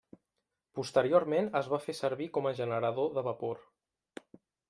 [0.79, 3.63] Posteriorment es va fer servir com a generador de vapor.